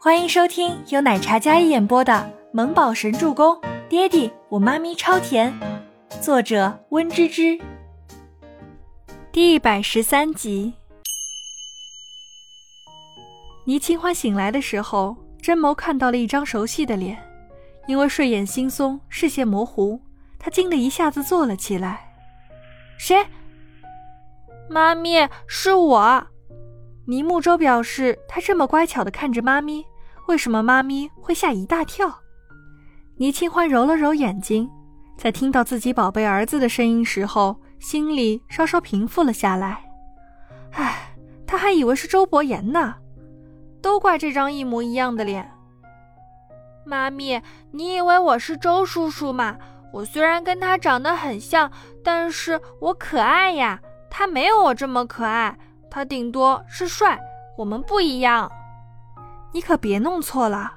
[0.00, 2.12] 欢迎收听由奶茶一演播的
[2.52, 3.56] 《萌宝神助攻》，
[3.88, 5.52] 爹地我妈咪超甜，
[6.20, 7.58] 作者温芝芝。
[9.32, 10.72] 第一百十三集。
[13.64, 17.18] 倪清欢醒来的时候，真眸看到了一张熟悉的脸，
[17.88, 20.00] 因为睡眼惺忪，视线模糊，
[20.38, 22.14] 她惊得一下子坐了起来。
[22.98, 23.26] 谁？
[24.70, 26.26] 妈咪，是我。
[27.08, 29.82] 倪木舟表示，他这么乖巧的看着妈咪，
[30.26, 32.18] 为什么妈咪会吓一大跳？
[33.16, 34.68] 倪清欢揉了揉眼睛，
[35.16, 39.90] 在听到自己宝贝儿子的声音时候，心里稍稍平复了下来。
[40.72, 41.16] 唉，
[41.46, 42.96] 他还以为是周伯言呢，
[43.80, 45.50] 都怪这张一模一样的脸。
[46.84, 47.40] 妈咪，
[47.70, 49.56] 你以为我是周叔叔吗？
[49.94, 51.72] 我虽然跟他长得很像，
[52.04, 53.80] 但是我可爱呀，
[54.10, 55.58] 他没有我这么可爱。
[55.90, 57.18] 他顶多是帅，
[57.56, 58.50] 我们不一样。
[59.52, 60.72] 你可别弄错了，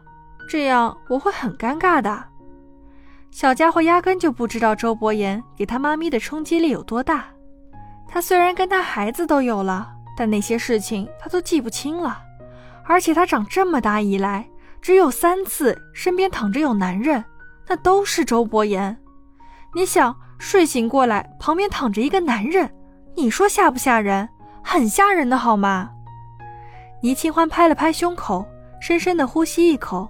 [0.49, 2.25] 这样我会很尴尬的。
[3.29, 7.25] 小家伙压根就不知道周伯言给他妈咪的冲击力有多大。
[8.07, 12.21] 他虽然跟他孩子都有了，但那些事情他都记不清了。
[12.83, 14.49] 而且他长这么大以来，
[14.81, 17.23] 只有三次身边躺着有男人，
[17.67, 18.97] 那都是周伯言。
[19.73, 22.69] 你想，睡醒过来旁边躺着一个男人，
[23.15, 24.27] 你说吓不吓人？
[24.63, 25.91] 很吓人的好吗？
[27.01, 28.45] 倪清欢拍了拍胸口，
[28.79, 30.09] 深深的呼吸一口，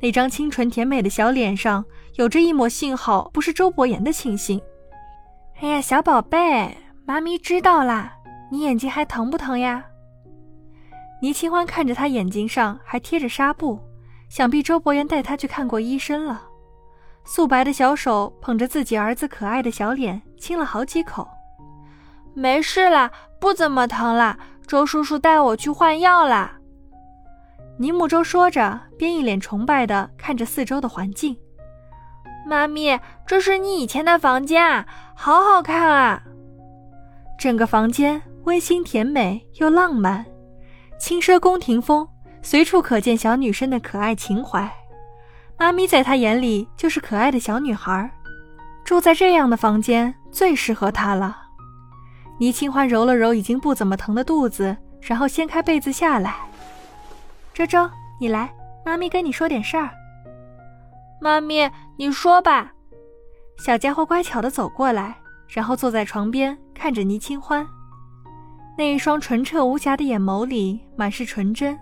[0.00, 4.60] 那张清纯甜美的小脸上有着一抹幸好不是周伯言的庆幸。
[5.60, 8.14] 哎呀，小宝贝，妈咪知道啦，
[8.50, 9.84] 你眼睛还疼不疼呀？
[11.22, 13.78] 倪清欢看着他眼睛上还贴着纱布，
[14.28, 16.42] 想必周伯言带他去看过医生了。
[17.24, 21.26] 素白的小手捧着自己儿子可爱的小脸，亲了好几口。
[22.34, 24.36] 没事啦，不怎么疼啦。
[24.66, 26.58] 周叔叔带我去换药啦。
[27.78, 31.36] 倪木舟说着，便一脸崇拜地看着四周的环境。
[32.46, 36.22] 妈咪，这是你以前的房间啊，好好看啊！
[37.38, 40.24] 整个房间温馨甜美又浪漫，
[40.98, 42.08] 轻奢宫廷风，
[42.42, 44.70] 随处可见小女生的可爱情怀。
[45.58, 48.10] 妈咪在她眼里就是可爱的小女孩，
[48.84, 51.43] 住在这样的房间最适合她了。
[52.38, 56.34] 倪清欢揉了揉已经不怎么疼的肚子，然后掀开被子下来。
[57.52, 57.88] 周周，
[58.20, 58.52] 你来，
[58.84, 59.90] 妈咪跟你说点事儿。
[61.20, 62.72] 妈咪，你说吧。
[63.56, 65.14] 小家伙乖巧的走过来，
[65.48, 67.64] 然后坐在床边，看着倪清欢。
[68.76, 71.78] 那一双纯澈无瑕的眼眸里满是纯真。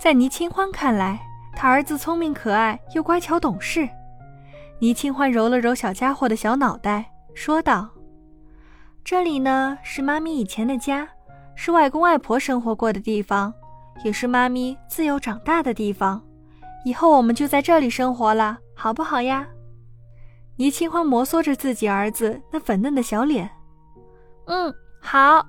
[0.00, 1.20] 在倪清欢看来，
[1.54, 3.88] 他儿子聪明可爱又乖巧懂事。
[4.80, 7.88] 倪清欢揉了揉小家伙的小脑袋，说道。
[9.04, 11.08] 这里呢是妈咪以前的家，
[11.54, 13.52] 是外公外婆生活过的地方，
[14.04, 16.22] 也是妈咪自幼长大的地方。
[16.84, 19.46] 以后我们就在这里生活了，好不好呀？
[20.56, 23.50] 倪清欢摩挲着自己儿子那粉嫩的小脸，
[24.46, 25.46] 嗯，好。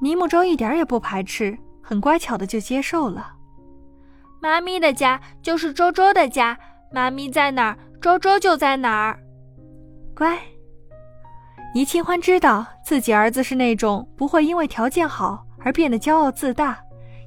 [0.00, 3.34] 倪木舟一点也不排斥，很乖巧的就接受了。
[4.40, 6.58] 妈咪的家就是周周的家，
[6.92, 9.18] 妈咪在哪儿，周周就在哪儿。
[10.14, 10.38] 乖。
[11.74, 16.78] 倪清欢知道自己儿子是那种不会因为条件好而变得骄傲自大，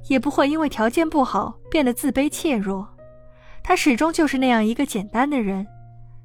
[0.08, 2.88] 也不会因为条件不好变得自卑怯弱。
[3.62, 5.66] 他始终就是那样一个简单的人，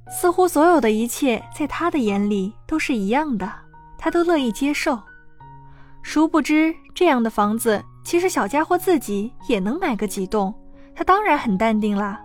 [0.10, 3.52] 似乎所有的一切在他的眼里都是一样的，
[3.98, 4.98] 他都乐意接受。
[6.02, 10.54] 殊不知，这样的房子其实小家伙自己也能买个几栋，
[10.96, 12.22] 他当然很淡定啦。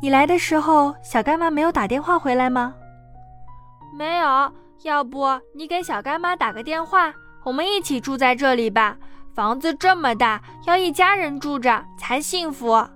[0.00, 2.74] 你来的时候，小干妈没有打电话回来吗？
[3.96, 8.96] 没有，要不你给小干妈打个电话，我们一起住在这里吧。
[9.32, 12.86] 房子这么大，要一家人住着才幸福。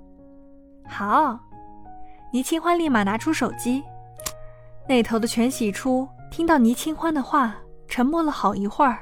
[0.89, 1.39] 好，
[2.33, 3.83] 倪清欢立马拿出手机。
[4.89, 7.55] 那头的全喜初听到倪清欢的话，
[7.87, 8.99] 沉默了好一会儿。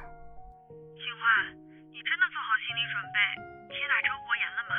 [0.69, 1.57] 清欢，
[1.93, 3.17] 你真的做好心理准备
[3.69, 4.75] 接纳周伯言了吗？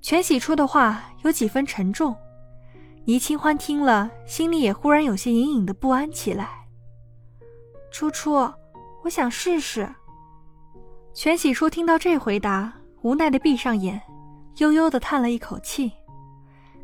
[0.00, 2.16] 全喜初的话有几分沉重。
[3.06, 6.66] 倪清欢听了，心里也忽然有些隐隐的不安起来。
[7.92, 8.32] 初初，
[9.02, 9.86] 我想试试。
[11.12, 12.72] 全喜初听到这回答，
[13.02, 14.00] 无奈的闭上眼，
[14.56, 15.92] 悠悠的叹了一口气。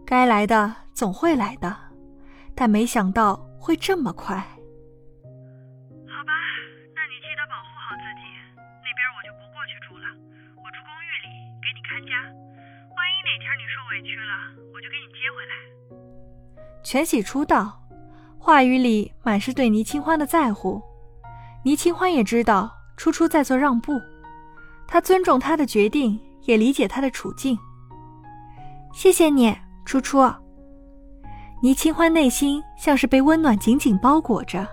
[0.05, 1.75] 该来的总会来的，
[2.55, 4.37] 但没想到会这么快。
[4.37, 6.33] 好吧，
[6.93, 8.29] 那你记得保护好自己。
[8.61, 10.05] 那边我就不过去住了，
[10.61, 11.33] 我住公寓里
[11.65, 12.13] 给你看家。
[12.93, 15.55] 万一哪天你受委屈了，我就给你接回来。
[16.83, 17.81] 全喜出道，
[18.39, 20.81] 话语里满是对倪清欢的在乎。
[21.63, 24.01] 倪清欢也知道初初在做让步，
[24.87, 27.59] 他尊重他的决定，也理解他的处境。
[28.93, 29.55] 谢谢你，
[29.85, 30.21] 初初。
[31.63, 34.67] 倪清欢内心像是被温暖紧紧包裹着。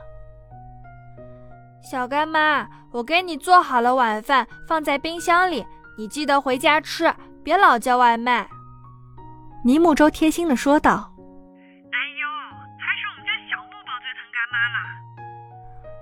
[1.82, 5.66] 小干妈，我给你做好了晚饭，放在冰箱里，
[5.98, 7.14] 你记得回家吃，
[7.44, 8.50] 别老叫外卖。
[9.66, 11.12] 倪木舟贴心的说道。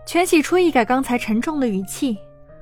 [0.05, 2.17] 全喜初一改刚才沉重的语气，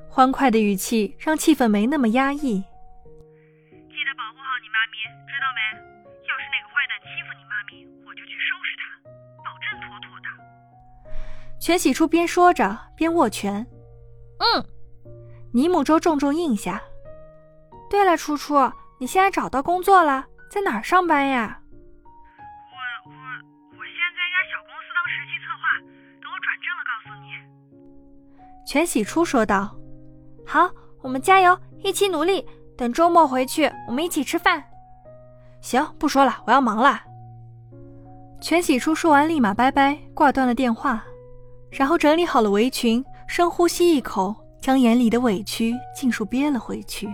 [0.08, 2.38] 欢快的语气让气氛没那么压抑。
[2.40, 4.96] 记得保护好你妈咪，
[5.28, 5.60] 知道没？
[6.26, 8.82] 要是那个坏蛋欺负你妈咪，我就去收拾他，
[9.44, 10.26] 保证妥妥的
[11.60, 13.66] 全喜初边说着边握拳，
[14.38, 14.64] 嗯，
[15.52, 16.82] 尼木舟重重应下。
[17.90, 21.60] 对了，初初，你现在找到工作了，在哪儿上班呀？
[28.66, 29.70] 全喜初说道
[30.46, 30.70] ：“好，
[31.00, 32.44] 我们加油，一起努力。
[32.76, 34.62] 等周末回去，我们一起吃饭。”
[35.60, 37.00] 行，不说了，我要忙了。
[38.40, 41.04] 全喜初说完，立马拜拜，挂断了电话。
[41.70, 47.08] 然后整理好了围裙，深呼吸一口，将眼里的委屈尽数憋了回去。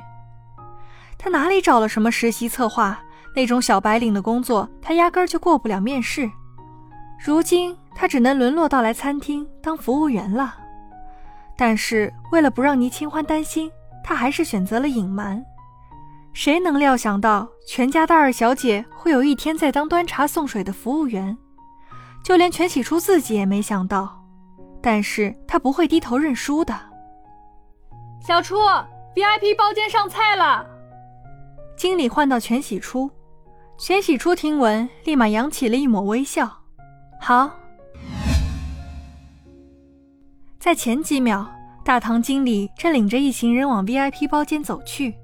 [1.18, 2.98] 他哪里找了什么实习策划
[3.36, 4.68] 那种小白领的工作？
[4.80, 6.30] 他压根儿就过不了面试。
[7.24, 10.56] 如今他只能沦落到来餐厅当服务员了。
[11.60, 13.70] 但是为了不让倪清欢担心，
[14.02, 15.44] 他还是选择了隐瞒。
[16.32, 21.36] 谁能料想到全家大二小姐会有一天在当端茶送水的服务员？
[22.24, 24.24] 就连全喜初自己也没想到。
[24.80, 26.74] 但是他不会低头认输的。
[28.26, 28.56] 小初
[29.14, 30.66] ，VIP 包间上菜了。
[31.76, 33.10] 经理唤到全喜初，
[33.76, 36.50] 全喜初听闻，立马扬起了一抹微笑。
[37.20, 37.59] 好。
[40.60, 41.50] 在前几秒，
[41.82, 45.14] 大堂经理正领着一行人往 VIP 包间走去。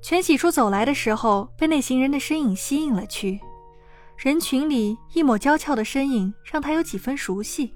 [0.00, 3.38] 全喜初走来的时候，被那行人的身影吸引了去。
[4.16, 7.70] 人群里一抹娇俏的身影，让他有几分熟悉。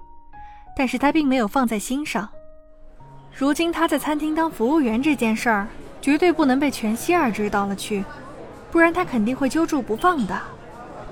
[0.75, 2.27] 但是他并没有放在心上。
[3.31, 5.67] 如今他在餐厅当服务员这件事儿，
[6.01, 8.03] 绝对不能被全希儿知道了去，
[8.71, 10.41] 不然他肯定会揪住不放的。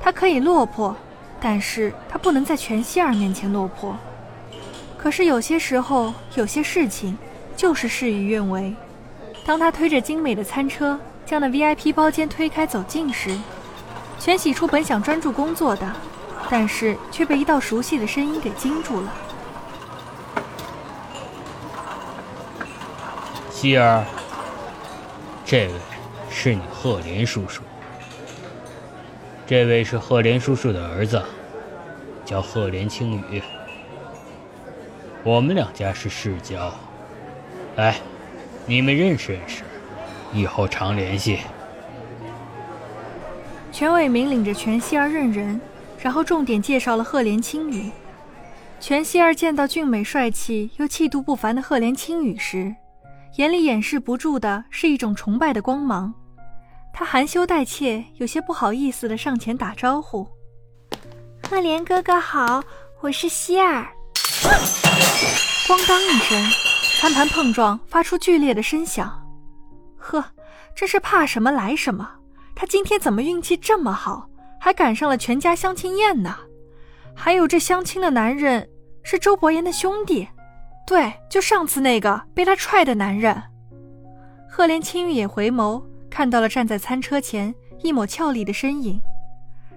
[0.01, 0.95] 他可以落魄，
[1.39, 3.95] 但是他不能在全希儿面前落魄。
[5.01, 7.17] 可是有些时候，有些事情
[7.55, 8.73] 就是事与愿违。
[9.45, 13.35] 当他推着精美的餐车将那 VIP 包间推开走近时，
[14.19, 15.89] 全喜初本想专注工作的，
[16.49, 19.13] 但是却被一道熟悉的声音给惊住了。
[23.49, 24.03] 希儿，
[25.45, 25.73] 这位
[26.29, 27.61] 是你赫连叔叔。
[29.47, 31.23] 这位是赫连叔叔的儿子，
[32.25, 33.41] 叫赫连青羽。
[35.23, 36.73] 我们两家是世交，
[37.75, 37.97] 来，
[38.65, 39.63] 你们认识认识，
[40.33, 41.39] 以后常联系。
[43.71, 45.59] 全伟明领着全希儿认人，
[46.01, 47.91] 然后重点介绍了赫连青羽。
[48.79, 52.73] 全希儿见到俊美帅气又气度不凡的赫连青羽时，
[53.35, 56.13] 眼里掩饰不住的是一种崇拜的光芒，
[56.93, 60.25] 他含羞带怯，有些不好意思的上前打招呼
[61.43, 62.63] ：“赫连哥哥好，
[63.01, 63.89] 我是希儿。”
[65.67, 66.43] 咣当一声，
[66.99, 69.09] 餐盘碰撞，发出剧烈的声响。
[69.97, 70.23] 呵，
[70.75, 72.09] 真是怕什么来什么。
[72.55, 74.27] 他今天怎么运气这么好，
[74.59, 76.35] 还赶上了全家相亲宴呢？
[77.15, 78.67] 还有这相亲的男人
[79.03, 80.27] 是周伯言的兄弟。
[80.85, 83.41] 对，就上次那个被他踹的男人。
[84.49, 87.53] 赫连青玉也回眸，看到了站在餐车前
[87.83, 88.99] 一抹俏丽的身影。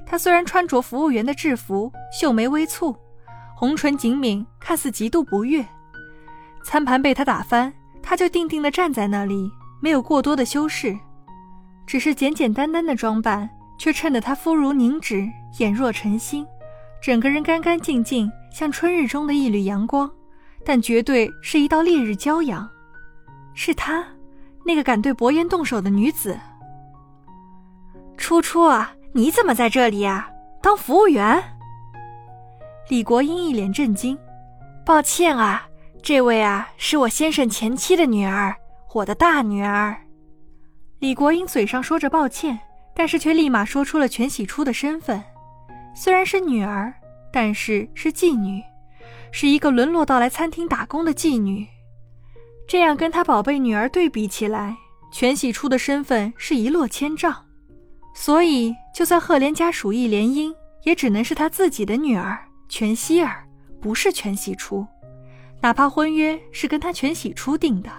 [0.07, 2.97] 他虽然穿着服务员的制服，秀眉微蹙，
[3.63, 5.65] 红唇紧抿，看似极度不悦。
[6.65, 10.99] 餐盘被他打翻，他就定定地站在那里，没有过多的修饰，
[11.87, 15.29] 只是简简单单的装扮，却衬得他肤如凝脂，
[15.61, 16.45] 眼若晨星，
[17.01, 20.11] 整个人干干净净，像春日中的一缕阳光。
[20.65, 22.69] 但绝对是一道烈日骄阳，
[23.55, 24.05] 是她，
[24.67, 26.37] 那个敢对伯言动手的女子。
[28.17, 30.29] 初初啊，你怎么在这里呀？
[30.61, 31.41] 当服务员？
[32.89, 34.19] 李国英一脸震惊。
[34.85, 35.67] 抱歉啊，
[36.03, 38.55] 这位啊是我先生前妻的女儿，
[38.93, 39.97] 我的大女儿。
[40.99, 42.59] 李国英嘴上说着抱歉，
[42.95, 45.23] 但是却立马说出了全喜初的身份，
[45.95, 46.93] 虽然是女儿，
[47.33, 48.63] 但是是妓女。
[49.31, 51.67] 是一个沦落到来餐厅打工的妓女，
[52.69, 54.77] 这样跟她宝贝女儿对比起来，
[55.11, 57.35] 全喜初的身份是一落千丈。
[58.15, 62.39] 所以，就算赫连家属意联姻，也只能是他自己的女儿
[62.73, 63.47] 全希儿，
[63.83, 64.87] 不是全喜初。
[65.61, 67.91] 哪怕婚约是跟他全喜初定的。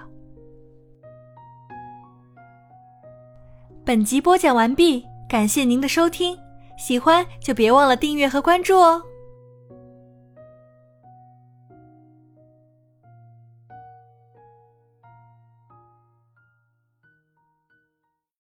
[3.85, 6.35] 本集播讲完毕，感谢您的收听，
[6.75, 8.99] 喜欢就别忘了订阅和关注哦。